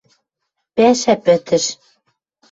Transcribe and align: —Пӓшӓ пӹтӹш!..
—Пӓшӓ 0.75 1.13
пӹтӹш!.. 1.23 1.65